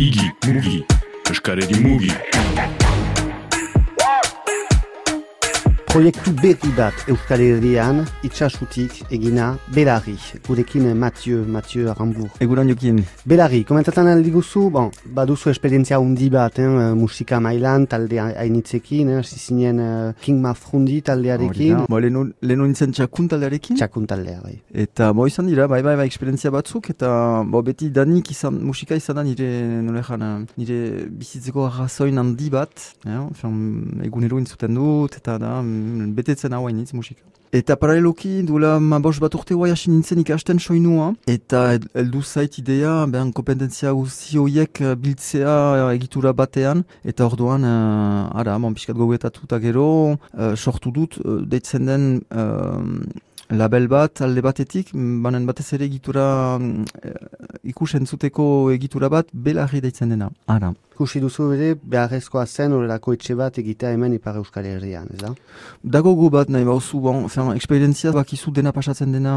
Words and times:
Igi, 0.00 0.32
mugi, 0.46 0.84
eskaredi 1.30 1.74
mugi. 1.80 2.12
Proiektu 5.90 6.30
berri 6.38 6.70
bat 6.76 6.94
Euskal 7.10 7.40
Herrian, 7.42 8.04
itxasutik 8.22 9.00
egina 9.10 9.56
Belari, 9.74 10.14
gurekin 10.46 10.84
Mathieu, 10.94 11.40
Mathieu 11.42 11.88
Arambur. 11.90 12.28
Eguran 12.38 12.68
jokin. 12.70 13.00
Belari, 13.26 13.64
komentatzen 13.66 14.06
aldi 14.06 14.30
guzu, 14.30 14.68
bon, 14.70 14.92
baduzu 15.16 15.50
esperientzia 15.50 15.98
hundi 15.98 16.28
bat, 16.30 16.60
eh, 16.62 16.68
musika 16.94 17.40
mailan, 17.42 17.88
talde 17.90 18.20
hainitzekin, 18.22 19.10
eh, 19.16 19.24
zizinen 19.24 19.80
uh, 19.82 20.12
King 20.22 20.38
Mafrundi 20.40 21.00
taldearekin. 21.02 21.82
Bo, 21.90 21.98
lehenu, 21.98 22.22
lehenu 22.40 22.70
nintzen 22.70 22.94
txakun 22.94 23.26
taldearekin. 23.34 23.80
Txakun 23.82 24.06
taldea, 24.06 24.38
bai. 24.44 24.60
Eta 24.70 25.10
bo 25.10 25.26
izan 25.26 25.50
dira, 25.50 25.66
bai 25.66 25.82
bai 25.82 25.96
bai 25.98 26.06
esperientzia 26.06 26.54
batzuk, 26.54 26.92
eta 26.94 27.10
bo 27.42 27.64
beti 27.66 27.90
danik 27.90 28.30
izan, 28.30 28.62
musika 28.62 28.94
izan 28.94 29.18
da 29.18 29.26
nire, 29.26 29.50
nire, 29.82 30.06
jana, 30.06 30.30
nire 30.54 31.10
bizitzeko 31.10 31.66
arrazoin 31.66 32.22
handi 32.22 32.54
bat, 32.54 32.88
eh, 33.10 33.18
egunero 34.06 34.38
intzuten 34.38 34.78
dut, 34.78 35.18
eta 35.18 35.38
da, 35.42 35.58
betetzen 36.16 36.52
hau 36.56 36.66
hainitz 36.68 36.92
musika. 36.92 37.22
Eta 37.50 37.74
paraleloki, 37.74 38.44
duela 38.46 38.76
ma 38.78 39.00
bos 39.02 39.16
bat 39.18 39.34
urte 39.34 39.56
guai 39.58 39.72
hasi 39.72 39.90
nintzen 39.90 40.20
ikasten 40.22 40.60
soinua, 40.62 41.08
eta 41.26 41.62
heldu 41.98 42.20
zait 42.22 42.58
idea, 42.60 42.92
behan 43.10 43.32
kompetentzia 43.34 43.90
guzi 43.90 44.38
horiek 44.38 44.78
biltzea 45.02 45.54
egitura 45.96 46.30
batean, 46.32 46.84
eta 47.02 47.26
orduan, 47.26 47.66
uh, 47.66 48.28
ara, 48.38 48.54
bon, 48.62 48.76
piskat 48.78 48.94
goguetatu 48.94 49.48
eta 49.48 49.58
gero, 49.64 49.88
uh, 50.14 50.54
sortu 50.54 50.94
dut, 50.94 51.18
uh, 51.24 51.40
deitzen 51.42 51.90
den 51.90 52.06
label 53.50 53.90
bat, 53.90 54.22
alde 54.22 54.46
batetik, 54.46 54.94
banen 54.94 55.50
batez 55.50 55.72
ere 55.74 55.90
egitura, 55.90 56.28
uh, 56.54 57.18
ikus 57.66 57.96
entzuteko 57.98 58.70
egitura 58.76 59.10
bat, 59.10 59.34
belarri 59.34 59.82
deitzen 59.82 60.14
dena, 60.14 60.30
ara. 60.46 60.70
Ikusi 60.90 61.20
duzu 61.22 61.46
ere, 61.54 61.74
beharrezkoa 61.92 62.42
zen 62.46 62.74
horrelako 62.76 63.14
etxe 63.16 63.34
bat 63.38 63.56
egitea 63.62 63.92
hemen 63.94 64.12
Ipar 64.16 64.36
Euskal 64.36 64.66
Herrian, 64.68 65.06
ez 65.14 65.20
da? 65.22 65.30
Dago 65.96 66.12
gu 66.18 66.28
bat 66.34 66.50
nahi 66.52 66.66
bauzu, 66.66 67.00
bon, 67.00 67.28
fin, 67.32 67.52
eksperientzia 67.54 68.12
bakizu 68.12 68.52
dena 68.52 68.72
pasatzen 68.76 69.14
dena, 69.14 69.34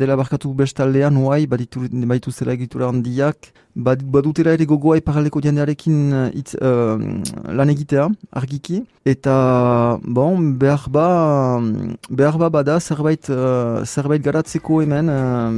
dela 0.00 0.16
barkatu 0.16 0.54
bestaldean, 0.56 1.18
huai, 1.20 1.46
baditu, 1.50 1.84
zela 2.32 2.54
egitura 2.54 2.88
handiak, 2.88 3.50
bad, 3.74 4.02
badutera 4.14 4.54
ere 4.56 4.64
gogoa 4.64 4.96
iparaleko 5.02 5.42
jendearekin 5.44 6.30
it, 6.32 6.54
uh, 6.62 6.96
lan 7.60 7.72
egitea, 7.74 8.08
argiki, 8.32 8.82
eta, 9.04 9.98
bon, 10.02 10.54
behar 10.58 10.88
ba, 10.88 11.06
behar 12.08 12.38
ba 12.38 12.48
bada 12.60 12.78
zerbait, 12.80 13.28
uh, 13.28 13.84
zerbait 13.84 14.22
garatzeko 14.22 14.80
hemen, 14.86 15.10
uh, 15.10 15.50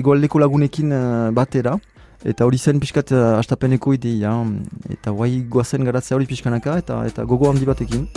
egoaldeko 0.00 0.42
lagunekin 0.42 0.90
uh, 0.96 1.30
batera, 1.36 1.76
Eta 2.24 2.46
hori 2.46 2.58
zen 2.58 2.80
pixkat 2.80 3.12
uh, 3.12 3.36
astapeneko 3.40 3.92
ideia, 3.92 4.32
eta 4.90 5.12
guai 5.12 5.42
goazen 5.50 5.84
garatzea 5.84 6.16
hori 6.16 6.26
pixkanaka, 6.30 6.78
eta 6.82 7.02
eta 7.10 7.24
gogo 7.24 7.50
handi 7.50 7.68
batekin. 7.68 8.08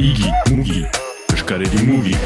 Igi, 0.00 0.32
mugi, 0.52 0.84
eskaredi 1.34 1.84
mugi. 1.88 2.16